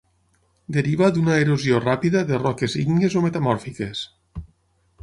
Deriva 0.77 1.09
d'una 1.17 1.35
erosió 1.41 1.83
ràpida 1.83 2.25
de 2.33 2.41
roques 2.47 2.79
ígnies 2.87 3.21
o 3.21 3.25
metamòrfiques. 3.29 4.07